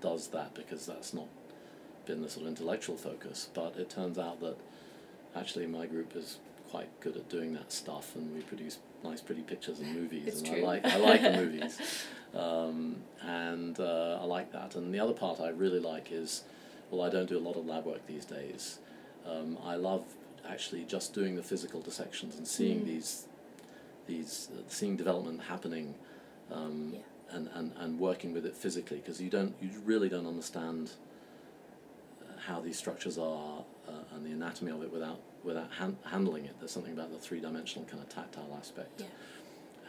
does 0.00 0.28
that 0.28 0.54
because 0.54 0.86
that's 0.86 1.12
not 1.12 1.28
been 2.06 2.22
the 2.22 2.30
sort 2.30 2.44
of 2.44 2.48
intellectual 2.48 2.96
focus. 2.96 3.50
But 3.52 3.76
it 3.76 3.90
turns 3.90 4.18
out 4.18 4.40
that 4.40 4.56
actually 5.36 5.66
my 5.66 5.86
group 5.86 6.14
is 6.16 6.38
quite 6.70 6.88
good 7.00 7.16
at 7.16 7.28
doing 7.28 7.52
that 7.54 7.72
stuff, 7.72 8.14
and 8.16 8.34
we 8.34 8.40
produce 8.42 8.78
nice, 9.04 9.20
pretty 9.20 9.42
pictures 9.42 9.80
and 9.80 9.94
movies. 9.94 10.26
It's 10.26 10.38
and 10.40 10.46
true. 10.48 10.58
I 10.58 10.66
like 10.66 10.84
I 10.86 10.96
like 10.96 11.22
the 11.22 11.32
movies, 11.44 11.78
um, 12.34 12.96
and 13.22 13.78
uh, 13.78 14.18
I 14.20 14.24
like 14.24 14.52
that. 14.52 14.74
And 14.74 14.94
the 14.94 15.00
other 15.00 15.12
part 15.12 15.40
I 15.40 15.48
really 15.50 15.80
like 15.80 16.10
is, 16.12 16.44
well, 16.90 17.02
I 17.02 17.10
don't 17.10 17.28
do 17.28 17.38
a 17.38 17.40
lot 17.48 17.56
of 17.56 17.66
lab 17.66 17.84
work 17.84 18.06
these 18.06 18.24
days. 18.24 18.78
Um, 19.26 19.58
I 19.64 19.76
love 19.76 20.04
actually 20.48 20.84
just 20.84 21.14
doing 21.14 21.36
the 21.36 21.42
physical 21.42 21.80
dissections 21.80 22.36
and 22.36 22.46
seeing 22.46 22.80
Mm. 22.80 22.86
these 22.86 23.26
these 24.06 24.48
uh, 24.52 24.62
seeing 24.68 24.96
development 24.96 25.40
happening 25.42 25.94
um, 26.50 26.92
Yeah. 26.94 27.36
and, 27.36 27.48
and, 27.54 27.72
and 27.78 28.00
working 28.00 28.32
with 28.32 28.44
it 28.44 28.56
physically 28.56 28.96
because 28.96 29.20
you 29.20 29.30
don't 29.30 29.54
you 29.62 29.70
really 29.84 30.08
don't 30.08 30.26
understand 30.26 30.90
how 32.46 32.60
these 32.60 32.76
structures 32.76 33.18
are 33.18 33.64
uh, 33.88 33.92
and 34.14 34.24
the 34.26 34.30
anatomy 34.32 34.72
of 34.72 34.82
it 34.82 34.92
without 34.92 35.20
without 35.44 35.70
han- 35.72 35.98
handling 36.04 36.44
it. 36.44 36.54
There's 36.60 36.70
something 36.70 36.92
about 36.92 37.10
the 37.12 37.18
three 37.18 37.40
dimensional 37.40 37.86
kind 37.88 38.02
of 38.02 38.08
tactile 38.08 38.54
aspect. 38.58 39.00
Yeah. 39.00 39.06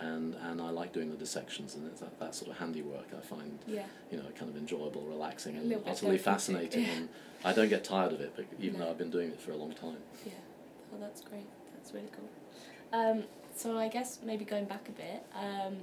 And 0.07 0.35
and 0.35 0.59
I 0.61 0.69
like 0.71 0.91
doing 0.93 1.11
the 1.11 1.17
dissections 1.17 1.75
and 1.75 1.85
it's 1.87 2.01
that, 2.01 2.19
that 2.19 2.35
sort 2.35 2.51
of 2.51 2.57
handiwork 2.57 3.07
I 3.17 3.21
find 3.21 3.59
Yeah, 3.67 3.85
you 4.11 4.17
know 4.17 4.25
kind 4.37 4.49
of 4.49 4.57
enjoyable, 4.57 5.01
relaxing, 5.03 5.55
and 5.57 5.71
utterly 5.87 6.17
fascinating. 6.17 6.83
yeah. 6.85 6.91
And 6.93 7.09
I 7.45 7.53
don't 7.53 7.69
get 7.69 7.83
tired 7.83 8.11
of 8.13 8.21
it, 8.21 8.33
but 8.35 8.45
even 8.59 8.79
No. 8.79 8.85
though 8.85 8.91
I've 8.91 8.97
been 8.97 9.11
doing 9.11 9.29
it 9.29 9.39
for 9.39 9.51
a 9.51 9.55
long 9.57 9.73
time. 9.73 9.97
yeah. 10.25 10.33
Oh, 10.93 10.97
that's 10.99 11.21
great. 11.21 11.47
That's 11.75 11.93
really 11.93 12.09
cool. 12.15 12.29
Um, 12.99 13.23
so 13.55 13.77
I 13.77 13.87
guess 13.87 14.19
maybe 14.23 14.45
going 14.45 14.65
back 14.65 14.87
a 14.89 14.91
bit, 14.91 15.23
um, 15.35 15.77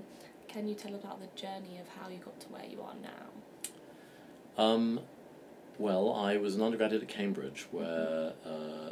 can 0.49 0.67
you 0.69 0.75
tell 0.75 0.95
about 0.95 1.21
the 1.21 1.27
journey 1.41 1.79
of 1.81 1.87
how 2.01 2.09
you 2.09 2.19
got 2.19 2.39
to 2.41 2.47
where 2.49 2.65
you 2.65 2.81
are 2.83 2.95
now? 3.03 4.63
Um, 4.63 5.01
well, 5.81 6.13
I 6.13 6.37
was 6.37 6.55
an 6.55 6.63
undergraduate 6.63 7.03
at 7.03 7.09
Cambridge 7.09 7.67
where 7.71 8.33
uh, 8.45 8.91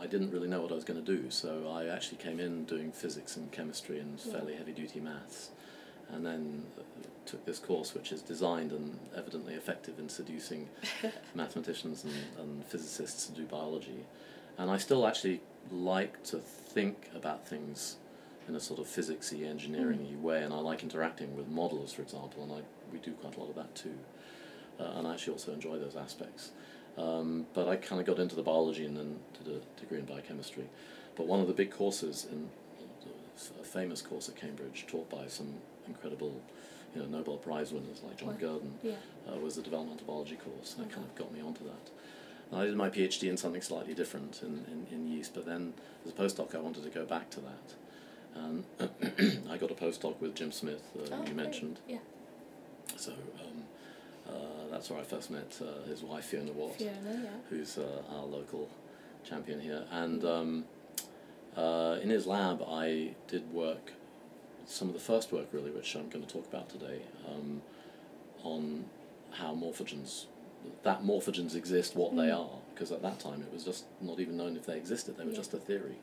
I 0.00 0.06
didn't 0.06 0.30
really 0.32 0.48
know 0.48 0.60
what 0.60 0.72
I 0.72 0.74
was 0.74 0.84
going 0.84 1.02
to 1.02 1.16
do, 1.16 1.30
so 1.30 1.70
I 1.72 1.86
actually 1.86 2.18
came 2.18 2.40
in 2.40 2.64
doing 2.64 2.90
physics 2.92 3.36
and 3.36 3.50
chemistry 3.52 4.00
and 4.00 4.18
Yeah. 4.24 4.32
fairly 4.32 4.54
heavy 4.56 4.72
duty 4.72 5.00
maths, 5.00 5.50
and 6.10 6.26
then 6.26 6.64
uh, 6.78 6.82
took 7.24 7.44
this 7.46 7.58
course 7.58 7.94
which 7.94 8.10
is 8.12 8.20
designed 8.20 8.72
and 8.72 8.98
evidently 9.16 9.54
effective 9.54 9.98
in 9.98 10.08
seducing 10.08 10.68
mathematicians 11.34 12.04
and, 12.04 12.14
and 12.40 12.64
physicists 12.66 13.26
to 13.26 13.32
do 13.32 13.44
biology. 13.44 14.04
And 14.58 14.70
I 14.70 14.78
still 14.78 15.06
actually 15.06 15.40
like 15.70 16.22
to 16.24 16.38
think 16.38 17.10
about 17.14 17.46
things 17.46 17.96
in 18.48 18.56
a 18.56 18.60
sort 18.60 18.78
of 18.80 18.86
physicsy, 18.86 19.46
engineering 19.48 20.20
way, 20.22 20.42
and 20.42 20.52
I 20.52 20.58
like 20.58 20.82
interacting 20.82 21.34
with 21.36 21.48
models, 21.48 21.92
for 21.92 22.02
example, 22.02 22.42
and 22.42 22.52
I, 22.52 22.60
we 22.92 22.98
do 22.98 23.12
quite 23.12 23.36
a 23.36 23.40
lot 23.40 23.48
of 23.50 23.54
that 23.54 23.74
too. 23.74 23.94
Uh, 24.80 24.84
and 24.98 25.06
I 25.06 25.12
actually 25.14 25.34
also 25.34 25.52
enjoy 25.52 25.78
those 25.78 25.96
aspects. 25.96 26.50
Um, 26.96 27.46
but 27.54 27.68
I 27.68 27.76
kind 27.76 28.00
of 28.00 28.06
got 28.06 28.18
into 28.18 28.36
the 28.36 28.42
biology 28.42 28.84
and 28.84 28.96
then 28.96 29.18
did 29.44 29.54
a 29.56 29.80
degree 29.80 29.98
in 29.98 30.04
biochemistry. 30.04 30.64
But 31.16 31.26
one 31.26 31.40
of 31.40 31.46
the 31.46 31.52
big 31.52 31.70
courses, 31.70 32.26
in 32.30 32.48
a 33.60 33.64
famous 33.64 34.00
course 34.02 34.28
at 34.28 34.36
Cambridge, 34.36 34.84
taught 34.88 35.08
by 35.10 35.26
some 35.28 35.54
incredible, 35.86 36.40
you 36.94 37.02
know, 37.02 37.08
Nobel 37.08 37.36
Prize 37.36 37.72
winners 37.72 38.02
like 38.04 38.16
John 38.18 38.36
Gurdon, 38.36 38.74
Yeah. 38.82 38.94
uh, 39.32 39.36
was 39.38 39.56
the 39.56 39.62
developmental 39.62 40.06
biology 40.06 40.36
course, 40.36 40.74
and 40.76 40.84
that 40.86 40.92
kind 40.94 41.06
of 41.06 41.14
got 41.14 41.32
me 41.32 41.40
onto 41.40 41.64
that. 41.64 41.90
And 42.50 42.60
I 42.60 42.66
did 42.66 42.76
my 42.76 42.90
PhD 42.90 43.28
in 43.28 43.36
something 43.36 43.62
slightly 43.62 43.94
different 43.94 44.40
in, 44.42 44.64
in, 44.70 44.86
in 44.92 45.08
yeast, 45.08 45.34
but 45.34 45.46
then 45.46 45.74
as 46.04 46.12
a 46.12 46.14
postdoc, 46.14 46.54
I 46.54 46.58
wanted 46.58 46.84
to 46.84 46.90
go 46.90 47.04
back 47.04 47.30
to 47.30 47.40
that. 47.40 47.74
And 48.36 48.64
I 49.50 49.56
got 49.56 49.70
a 49.70 49.74
postdoc 49.74 50.20
with 50.20 50.34
Jim 50.34 50.52
Smith, 50.52 50.82
uh, 50.96 51.02
Oh, 51.12 51.18
you 51.18 51.24
great. 51.24 51.36
mentioned. 51.36 51.78
Yeah. 51.88 51.98
So 52.96 53.12
um, 53.12 53.64
uh, 54.28 54.32
that's 54.70 54.90
where 54.90 55.00
I 55.00 55.02
first 55.02 55.30
met 55.30 55.60
uh, 55.60 55.86
his 55.88 56.02
wife, 56.02 56.24
Fiona 56.26 56.52
Watt, 56.52 56.76
Fiona, 56.76 57.20
yeah. 57.24 57.30
who's 57.50 57.78
uh, 57.78 58.02
our 58.10 58.24
local 58.24 58.68
champion 59.24 59.60
here, 59.60 59.84
and 59.90 60.24
um, 60.24 60.64
uh, 61.56 61.98
in 62.02 62.10
his 62.10 62.26
lab 62.26 62.62
I 62.66 63.14
did 63.28 63.52
work, 63.52 63.92
some 64.66 64.88
of 64.88 64.94
the 64.94 65.00
first 65.00 65.32
work 65.32 65.46
really, 65.52 65.70
which 65.70 65.94
I'm 65.94 66.08
going 66.08 66.24
to 66.24 66.32
talk 66.32 66.46
about 66.46 66.68
today, 66.68 67.02
um, 67.28 67.62
on 68.42 68.84
how 69.32 69.54
morphogens, 69.54 70.26
that 70.82 71.02
morphogens 71.02 71.54
exist, 71.54 71.94
what 71.96 72.14
they 72.16 72.28
Mm. 72.28 72.38
are, 72.40 72.58
because 72.74 72.90
at 72.92 73.02
that 73.02 73.18
time 73.20 73.42
it 73.42 73.52
was 73.52 73.64
just 73.64 73.84
not 74.00 74.18
even 74.20 74.36
known 74.36 74.56
if 74.56 74.66
they 74.66 74.76
existed; 74.76 75.16
they 75.16 75.24
were 75.24 75.30
Yeah. 75.30 75.36
just 75.36 75.54
a 75.54 75.58
theory, 75.58 75.96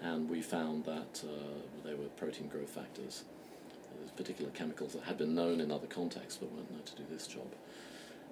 and 0.00 0.28
we 0.30 0.40
found 0.42 0.84
that 0.84 1.22
uh, 1.24 1.58
they 1.84 1.94
were 1.94 2.06
protein 2.16 2.48
growth 2.48 2.70
factors. 2.70 3.24
There's 3.98 4.10
particular 4.10 4.50
chemicals 4.52 4.92
that 4.94 5.04
had 5.04 5.18
been 5.18 5.34
known 5.34 5.60
in 5.60 5.70
other 5.70 5.86
contexts 5.86 6.38
but 6.40 6.52
weren't 6.52 6.70
known 6.70 6.82
to 6.84 6.96
do 6.96 7.04
this 7.10 7.26
job. 7.26 7.46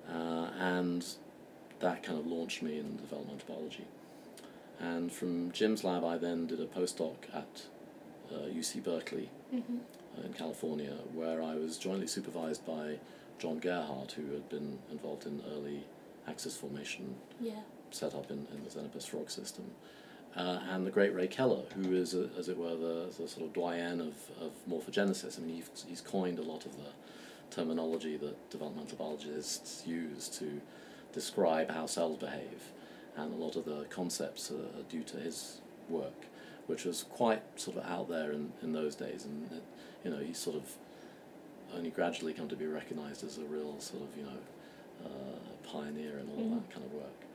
Uh, 0.09 0.51
and 0.59 1.05
that 1.81 2.03
kind 2.03 2.19
of 2.19 2.27
launched 2.27 2.63
me 2.63 2.79
in 2.79 2.97
developmental 2.97 3.47
biology. 3.49 3.85
And 4.79 5.11
from 5.11 5.53
Jim's 5.53 5.85
lab, 5.85 6.05
I 6.05 6.19
then 6.19 6.47
did 6.47 6.61
a 6.61 6.67
postdoc 6.67 7.17
at 7.35 7.63
uh, 8.33 8.49
UC 8.49 8.83
Berkeley 8.83 9.31
Mhm. 9.55 9.81
uh, 10.19 10.23
in 10.27 10.33
California, 10.33 10.93
where 11.15 11.43
I 11.43 11.55
was 11.55 11.79
jointly 11.79 12.07
supervised 12.07 12.65
by 12.67 12.99
John 13.39 13.59
Gerhart, 13.59 14.13
who 14.13 14.33
had 14.33 14.49
been 14.49 14.79
involved 14.91 15.27
in 15.27 15.43
early 15.53 15.85
axis 16.27 16.57
formation 16.57 17.15
Yeah. 17.41 17.61
set 17.91 18.15
up 18.15 18.31
in, 18.31 18.47
in 18.53 18.65
the 18.65 18.71
Xenopus 18.71 19.07
frog 19.07 19.31
system. 19.31 19.65
Uh, 20.37 20.61
and 20.71 20.87
the 20.87 20.91
great 20.91 21.15
Ray 21.15 21.27
Keller, 21.27 21.63
who 21.75 21.95
is, 21.95 22.15
a, 22.15 22.29
as 22.39 22.49
it 22.51 22.59
were, 22.59 22.77
the, 22.77 23.07
the 23.19 23.27
sort 23.27 23.47
of 23.47 23.55
doyen 23.55 24.01
of, 24.01 24.15
of 24.41 24.53
morphogenesis. 24.69 25.39
I 25.39 25.43
mean, 25.43 25.57
he's, 25.57 25.85
he's 25.89 26.01
coined 26.03 26.39
a 26.39 26.43
lot 26.43 26.67
of 26.67 26.77
the 26.77 26.91
terminology 27.51 28.19
that 28.19 28.51
developmental 28.51 28.99
biologists 28.99 29.87
use 29.87 30.29
to 30.39 30.61
describe 31.13 31.71
how 31.71 31.87
cells 31.87 32.19
behave, 32.19 32.71
and 33.17 33.33
a 33.33 33.37
lot 33.37 33.57
of 33.57 33.65
the 33.65 33.87
concepts 33.89 34.51
are, 34.51 34.83
due 34.91 35.03
to 35.05 35.17
his 35.17 35.61
work, 35.89 36.27
which 36.67 36.85
was 36.85 37.05
quite 37.05 37.43
sort 37.59 37.79
of 37.79 37.87
out 37.87 38.09
there 38.11 38.33
in, 38.33 38.53
in 38.63 38.73
those 38.73 38.95
days. 38.95 39.25
And, 39.25 39.51
it, 39.51 39.63
you 40.05 40.11
know, 40.11 40.19
he's 40.19 40.39
sort 40.39 40.57
of 40.57 40.71
only 41.75 41.91
gradually 41.91 42.35
come 42.35 42.49
to 42.49 42.57
be 42.57 42.67
recognized 42.67 43.25
as 43.25 43.39
a 43.39 43.45
real 43.45 43.81
sort 43.81 44.03
of, 44.03 44.09
you 44.19 44.25
know, 44.25 44.39
uh, 45.07 45.69
pioneer 45.73 46.19
in 46.19 46.29
all 46.31 46.45
Mhm. 46.45 46.55
that 46.61 46.71
kind 46.75 46.85
of 46.85 46.93
work. 46.93 47.26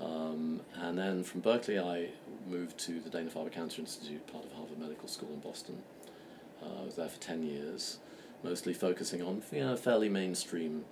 Um, 0.00 0.60
and 0.74 0.98
then 0.98 1.22
from 1.22 1.40
Berkeley, 1.40 1.78
I 1.78 2.08
moved 2.48 2.78
to 2.78 3.00
the 3.00 3.10
Dana 3.10 3.30
Farber 3.30 3.52
Cancer 3.52 3.80
Institute, 3.80 4.26
part 4.32 4.44
of 4.44 4.52
Harvard 4.52 4.78
Medical 4.78 5.08
School 5.08 5.30
in 5.32 5.40
Boston. 5.40 5.82
Uh, 6.62 6.82
I 6.82 6.84
was 6.84 6.96
there 6.96 7.08
for 7.08 7.20
10 7.20 7.42
years, 7.44 7.98
mostly 8.42 8.72
focusing 8.74 9.22
on 9.22 9.42
you 9.52 9.60
know, 9.60 9.76
fairly 9.76 10.08
mainstream 10.08 10.84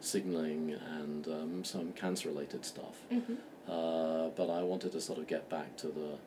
signaling 0.00 0.74
and 0.98 1.26
um, 1.28 1.64
some 1.64 1.92
cancer 1.92 2.28
related 2.28 2.64
stuff. 2.64 2.96
Mhm. 3.12 3.36
Uh, 3.68 4.28
but 4.36 4.48
I 4.50 4.62
wanted 4.62 4.92
to 4.92 5.00
sort 5.00 5.18
of 5.18 5.26
get 5.26 5.48
back 5.48 5.76
to 5.78 5.88
the, 5.88 6.18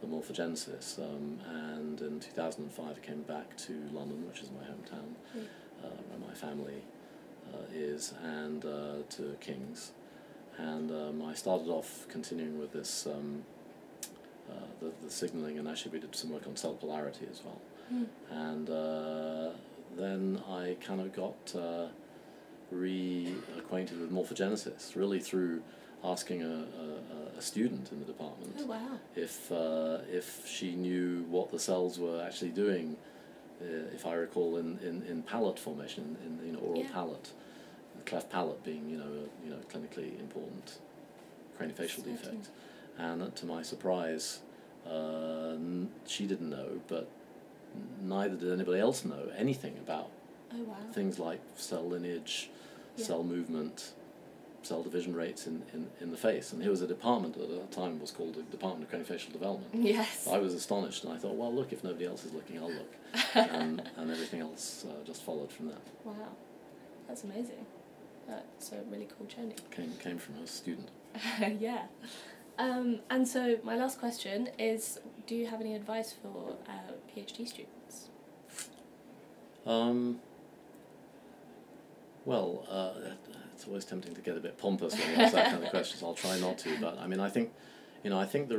the 0.00 0.06
morphogenesis. 0.06 0.98
Um, 0.98 1.38
and 1.48 2.00
in 2.00 2.20
2005, 2.20 2.96
I 2.96 3.06
came 3.06 3.22
back 3.22 3.56
to 3.58 3.72
London, 3.92 4.26
which 4.26 4.40
is 4.40 4.50
my 4.50 4.64
hometown, 4.64 5.14
Yeah. 5.34 5.42
uh, 5.84 5.88
where 6.10 6.28
my 6.28 6.34
family 6.34 6.82
uh, 7.52 7.58
is, 7.72 8.14
and 8.22 8.64
uh, 8.64 8.94
to 9.10 9.36
King's. 9.40 9.92
And 10.58 10.90
um, 10.90 11.22
I 11.26 11.34
started 11.34 11.68
off 11.68 12.06
continuing 12.08 12.58
with 12.58 12.72
this, 12.72 13.06
um, 13.06 13.42
uh, 14.50 14.54
the, 14.80 14.92
the 15.04 15.10
signaling, 15.10 15.58
and 15.58 15.66
actually 15.68 15.92
we 15.92 16.00
did 16.00 16.14
some 16.14 16.30
work 16.30 16.46
on 16.46 16.56
cell 16.56 16.74
polarity 16.74 17.26
as 17.30 17.40
well. 17.44 17.60
Mm. 17.92 18.06
And 18.30 18.70
uh, 18.70 19.50
then 19.96 20.42
I 20.48 20.76
kind 20.84 21.00
of 21.00 21.12
got 21.14 21.54
uh, 21.58 21.86
reacquainted 22.72 24.00
with 24.00 24.10
morphogenesis, 24.12 24.94
really 24.96 25.20
through 25.20 25.62
asking 26.04 26.42
a, 26.42 26.46
a, 27.34 27.38
a 27.38 27.42
student 27.42 27.92
in 27.92 28.00
the 28.00 28.04
department 28.04 28.56
Oh 28.58 28.66
wow. 28.66 28.98
if 29.14 29.52
uh, 29.52 29.98
if 30.10 30.42
she 30.48 30.74
knew 30.74 31.24
what 31.30 31.52
the 31.52 31.58
cells 31.60 31.98
were 31.98 32.20
actually 32.26 32.50
doing, 32.50 32.96
uh, 33.60 33.64
if 33.94 34.04
I 34.04 34.14
recall, 34.14 34.56
in, 34.56 34.78
in, 34.82 35.02
in 35.08 35.22
palate 35.22 35.58
formation, 35.60 36.16
in, 36.26 36.44
you 36.46 36.52
know 36.54 36.58
oral 36.60 36.82
Yeah. 36.82 36.90
palate, 36.92 37.30
cleft 38.06 38.30
palate 38.30 38.62
being 38.64 38.88
you 38.88 38.98
know 38.98 39.04
a, 39.04 39.44
you 39.46 39.50
know 39.50 39.58
clinically 39.72 40.18
important 40.20 40.78
craniofacial 41.58 41.96
Certain. 41.96 42.16
defect, 42.16 42.48
and 42.98 43.34
to 43.36 43.46
my 43.46 43.62
surprise, 43.62 44.40
uh, 44.88 45.50
n- 45.54 45.90
she 46.06 46.26
didn't 46.26 46.50
know, 46.50 46.80
but 46.88 47.08
neither 48.02 48.34
did 48.36 48.52
anybody 48.52 48.80
else 48.80 49.04
know 49.04 49.28
anything 49.36 49.76
about 49.78 50.08
Oh 50.54 50.62
wow. 50.64 50.74
things 50.92 51.18
like 51.18 51.40
cell 51.56 51.84
lineage, 51.88 52.50
Yeah. 52.96 53.06
cell 53.06 53.22
movement, 53.22 53.92
cell 54.62 54.82
division 54.82 55.14
rates 55.14 55.46
in, 55.46 55.62
in, 55.72 55.86
in 56.00 56.10
the 56.10 56.16
face. 56.16 56.52
And 56.52 56.60
here 56.62 56.70
was 56.70 56.82
a 56.82 56.86
department 56.86 57.34
that 57.34 57.44
at 57.50 57.70
the 57.70 57.74
time 57.74 57.98
was 58.00 58.10
called 58.10 58.34
the 58.34 58.42
Department 58.42 58.92
of 58.92 58.98
Craniofacial 59.00 59.32
Development. 59.32 59.70
Yes. 59.74 60.28
I 60.30 60.38
was 60.38 60.52
astonished 60.54 61.04
and 61.04 61.12
I 61.12 61.16
thought, 61.16 61.34
well, 61.36 61.52
look, 61.52 61.72
if 61.72 61.82
nobody 61.82 62.04
else 62.06 62.24
is 62.24 62.32
looking, 62.34 62.58
I'll 62.58 62.70
look. 62.70 62.92
and, 63.34 63.82
and 63.96 64.10
everything 64.10 64.40
else 64.40 64.84
uh, 64.88 65.04
just 65.06 65.22
followed 65.22 65.50
from 65.50 65.68
that. 65.68 65.80
Wow. 66.04 66.14
That's 67.08 67.24
amazing. 67.24 67.64
That's 68.28 68.72
a 68.72 68.82
really 68.90 69.08
cool 69.16 69.26
journey. 69.26 69.56
Came, 69.70 69.92
came 70.02 70.18
from 70.18 70.36
a 70.36 70.46
student. 70.46 70.90
yeah. 71.58 71.84
Um, 72.58 73.00
and 73.10 73.26
so 73.26 73.58
my 73.62 73.76
last 73.76 73.98
question 73.98 74.50
is: 74.58 75.00
Do 75.26 75.34
you 75.34 75.46
have 75.46 75.60
any 75.60 75.74
advice 75.74 76.14
for 76.20 76.56
uh, 76.68 76.92
PhD 77.14 77.48
students? 77.48 78.08
Um, 79.66 80.20
well, 82.24 82.66
uh, 82.70 83.12
it's 83.54 83.66
always 83.66 83.84
tempting 83.84 84.14
to 84.14 84.20
get 84.20 84.36
a 84.36 84.40
bit 84.40 84.58
pompous 84.58 84.98
when 84.98 85.10
you 85.10 85.16
ask 85.16 85.34
that 85.34 85.50
kind 85.50 85.64
of 85.64 85.70
questions. 85.70 86.02
I'll 86.02 86.14
try 86.14 86.38
not 86.38 86.58
to, 86.58 86.80
but 86.80 86.98
I 86.98 87.06
mean, 87.06 87.20
I 87.20 87.28
think, 87.28 87.52
you 88.02 88.10
know, 88.10 88.18
I 88.18 88.26
think 88.26 88.48
the, 88.48 88.56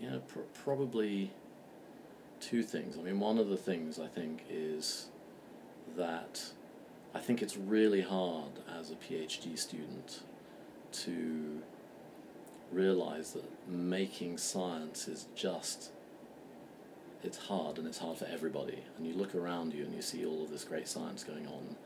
you 0.00 0.10
know, 0.10 0.20
pr- 0.20 0.40
probably 0.64 1.30
two 2.40 2.62
things. 2.62 2.96
I 2.98 3.02
mean, 3.02 3.20
one 3.20 3.38
of 3.38 3.48
the 3.48 3.56
things 3.56 3.98
I 3.98 4.06
think 4.06 4.44
is 4.48 5.06
that 5.96 6.52
I 7.14 7.20
think 7.20 7.42
it's 7.42 7.56
really 7.56 8.02
hard 8.02 8.52
as 8.78 8.90
a 8.90 8.94
PhD 8.94 9.58
student 9.58 10.20
to 10.92 11.62
realize 12.70 13.32
that 13.32 13.44
making 13.68 14.38
science 14.38 15.08
is 15.08 15.26
just 15.34 15.90
it's 17.22 17.38
hard 17.38 17.78
and 17.78 17.86
it's 17.86 17.98
hard 17.98 18.18
for 18.18 18.26
everybody. 18.26 18.84
And 18.96 19.06
you 19.06 19.14
look 19.14 19.34
around 19.34 19.74
you 19.74 19.84
and 19.84 19.94
you 19.94 20.02
see 20.02 20.24
all 20.24 20.42
of 20.44 20.50
this 20.50 20.64
great 20.64 20.88
science 20.88 21.24
going 21.24 21.46
on, 21.46 21.76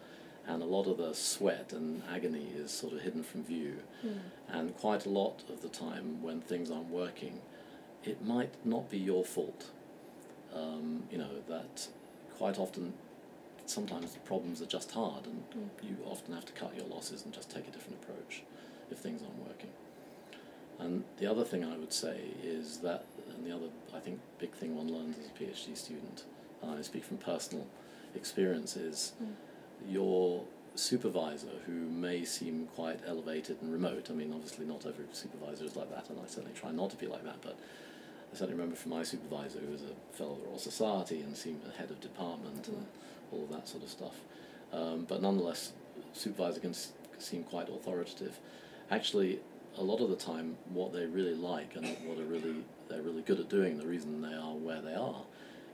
and 0.46 0.62
a 0.62 0.66
lot 0.66 0.86
of 0.86 0.98
the 0.98 1.14
sweat 1.14 1.72
and 1.72 2.02
agony 2.12 2.48
is 2.54 2.70
sort 2.70 2.92
of 2.92 3.00
hidden 3.00 3.22
from 3.22 3.44
view. 3.44 3.76
And 4.48 4.76
quite 4.76 5.06
a 5.06 5.08
lot 5.08 5.44
of 5.48 5.62
the 5.62 5.68
time, 5.68 6.22
when 6.22 6.40
things 6.40 6.70
aren't 6.70 6.90
working, 6.90 7.40
it 8.04 8.24
might 8.24 8.52
not 8.64 8.90
be 8.90 8.98
your 8.98 9.24
fault. 9.24 9.70
Um, 10.54 11.04
you 11.10 11.16
know, 11.16 11.30
that 11.48 11.88
quite 12.36 12.58
often, 12.58 12.92
sometimes 13.72 14.12
the 14.12 14.20
problems 14.20 14.60
are 14.62 14.66
just 14.66 14.90
hard, 14.92 15.26
and 15.26 15.42
Mm. 15.50 15.70
you 15.88 15.96
often 16.04 16.34
have 16.34 16.44
to 16.44 16.52
cut 16.52 16.76
your 16.76 16.86
losses 16.86 17.24
and 17.24 17.32
just 17.32 17.50
take 17.50 17.66
a 17.66 17.70
different 17.70 18.02
approach 18.02 18.42
if 18.90 18.98
things 18.98 19.22
aren't 19.22 19.38
working. 19.48 19.70
And 20.78 21.04
the 21.18 21.26
other 21.26 21.44
thing 21.44 21.64
I 21.64 21.76
would 21.76 21.92
say 21.92 22.30
is 22.42 22.78
that, 22.78 23.06
and 23.34 23.46
the 23.46 23.52
other, 23.54 23.68
I 23.94 24.00
think, 24.00 24.20
big 24.38 24.52
thing 24.52 24.76
one 24.76 24.92
learns 24.92 25.18
as 25.18 25.26
a 25.26 25.30
PhD 25.30 25.74
student, 25.76 26.24
and 26.60 26.72
I 26.72 26.82
speak 26.82 27.04
from 27.04 27.18
personal 27.18 27.66
experience, 28.14 28.76
is 28.76 29.12
Mm. 29.22 29.34
your 29.90 30.44
supervisor, 30.74 31.58
who 31.66 31.72
may 31.72 32.24
seem 32.24 32.66
quite 32.68 33.00
elevated 33.06 33.60
and 33.60 33.72
remote. 33.72 34.10
I 34.10 34.14
mean, 34.14 34.32
obviously, 34.32 34.64
not 34.64 34.86
every 34.86 35.06
supervisor 35.12 35.64
is 35.64 35.76
like 35.76 35.90
that, 35.90 36.08
and 36.10 36.18
I 36.20 36.26
certainly 36.26 36.54
try 36.54 36.72
not 36.72 36.90
to 36.90 36.96
be 36.96 37.06
like 37.06 37.24
that, 37.24 37.40
but 37.42 37.56
I 38.32 38.34
certainly 38.34 38.54
remember 38.54 38.76
from 38.76 38.90
my 38.92 39.02
supervisor, 39.02 39.58
who 39.60 39.70
was 39.70 39.82
a 39.82 39.94
fellow 40.16 40.32
of 40.32 40.40
the 40.40 40.46
Royal 40.46 40.58
Society 40.58 41.20
and 41.20 41.36
seemed 41.36 41.60
a 41.66 41.70
head 41.78 41.90
of 41.90 42.00
department 42.00 42.66
and 42.68 42.86
all 43.32 43.42
of 43.44 43.50
that 43.50 43.68
sort 43.68 43.82
of 43.82 43.88
stuff. 43.88 44.14
Um, 44.72 45.04
but 45.08 45.20
nonetheless, 45.22 45.72
supervisor 46.12 46.60
can 46.60 46.70
s- 46.70 46.92
seem 47.18 47.44
quite 47.44 47.68
authoritative. 47.68 48.38
Actually, 48.90 49.40
a 49.78 49.82
lot 49.82 50.00
of 50.00 50.10
the 50.10 50.16
time, 50.16 50.56
what 50.72 50.92
they 50.92 51.06
really 51.06 51.34
like 51.34 51.74
and 51.76 51.86
what 52.04 52.18
are 52.18 52.24
really 52.24 52.56
they're 52.88 53.02
really 53.02 53.22
good 53.22 53.40
at 53.40 53.48
doing, 53.48 53.78
the 53.78 53.86
reason 53.86 54.20
they 54.20 54.34
are 54.34 54.52
where 54.54 54.82
they 54.82 54.94
are, 54.94 55.22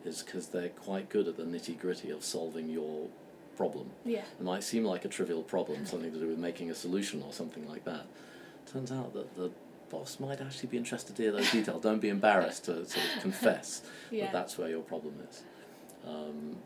is 0.05 0.23
because 0.23 0.49
they're 0.49 0.69
quite 0.69 1.09
good 1.09 1.27
at 1.27 1.37
the 1.37 1.43
nitty 1.43 1.79
gritty 1.79 2.11
of 2.11 2.25
solving 2.25 2.69
your 2.69 3.09
problem. 3.57 3.91
Yeah. 4.05 4.21
It 4.39 4.45
might 4.45 4.63
seem 4.63 4.85
like 4.85 5.05
a 5.05 5.09
trivial 5.09 5.43
problem, 5.43 5.85
something 5.85 6.13
to 6.13 6.19
do 6.19 6.29
with 6.29 6.39
making 6.39 6.71
a 6.71 6.75
solution 6.77 7.23
or 7.23 7.33
something 7.33 7.69
like 7.69 7.85
that. 7.87 8.07
Turns 8.73 8.93
out 8.93 9.15
that 9.15 9.37
the 9.37 9.51
boss 9.91 10.21
might 10.21 10.41
actually 10.41 10.69
be 10.69 10.77
interested 10.77 11.17
to 11.17 11.23
hear 11.23 11.33
those 11.33 11.51
details. 11.51 11.83
Don't 11.83 12.01
be 12.01 12.09
embarrassed 12.11 12.67
to 12.67 12.87
sort 12.87 13.05
of 13.17 13.23
confess 13.23 13.83
Yeah. 14.13 14.27
that 14.27 14.33
that's 14.33 14.59
where 14.59 14.69
your 14.69 14.83
problem 14.83 15.15
is. 15.29 15.43
Um, 16.07 16.57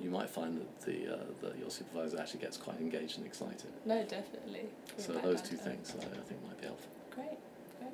you 0.00 0.10
might 0.10 0.30
find 0.30 0.58
that 0.58 0.80
the 0.82 1.14
uh, 1.14 1.18
that 1.42 1.58
your 1.58 1.70
supervisor 1.70 2.18
actually 2.18 2.40
gets 2.40 2.56
quite 2.56 2.80
engaged 2.80 3.18
and 3.18 3.26
excited. 3.26 3.70
No, 3.84 4.02
definitely. 4.04 4.60
Your 4.96 5.06
So 5.06 5.12
those 5.12 5.42
two 5.42 5.56
things 5.56 5.94
I, 5.94 6.04
I 6.04 6.22
think 6.22 6.42
might 6.46 6.60
be 6.60 6.66
helpful. 6.66 6.90
Great, 7.14 7.38
great. 7.78 7.92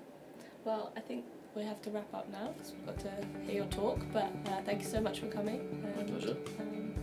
Well, 0.65 0.93
I 0.97 1.01
think 1.01 1.25
we 1.55 1.65
have 1.65 1.81
to 1.83 1.91
wrap 1.91 2.13
up 2.15 2.31
now 2.31 2.53
because 2.57 2.73
we've 2.73 2.87
got 2.87 2.99
to 3.01 3.11
hear 3.47 3.57
your 3.63 3.67
talk. 3.67 3.99
But 4.13 4.31
uh, 4.47 4.63
thank 4.65 4.83
you 4.83 4.89
so 4.89 5.01
much 5.01 5.21
for 5.21 5.27
coming. 5.27 5.83
My 5.97 6.05
pleasure. 6.05 6.37
Um, 6.61 6.95